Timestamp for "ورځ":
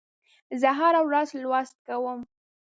1.07-1.29